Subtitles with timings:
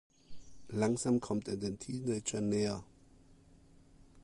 [0.69, 2.83] Langsam kommt er den Teenagern näher.